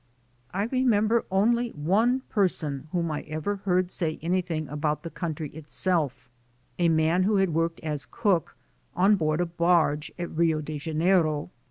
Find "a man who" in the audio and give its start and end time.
6.79-7.35